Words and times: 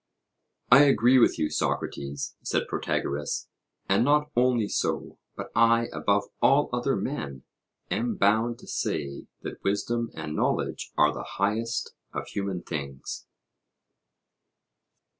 I 0.71 0.85
agree 0.85 1.19
with 1.19 1.37
you, 1.37 1.51
Socrates, 1.51 2.35
said 2.41 2.67
Protagoras; 2.67 3.47
and 3.87 4.03
not 4.03 4.31
only 4.35 4.67
so, 4.67 5.19
but 5.35 5.51
I, 5.55 5.89
above 5.93 6.23
all 6.41 6.71
other 6.73 6.95
men, 6.95 7.43
am 7.91 8.15
bound 8.15 8.57
to 8.61 8.67
say 8.67 9.27
that 9.43 9.63
wisdom 9.63 10.09
and 10.15 10.35
knowledge 10.35 10.91
are 10.97 11.13
the 11.13 11.35
highest 11.37 11.93
of 12.13 12.25
human 12.29 12.63
things. 12.63 13.27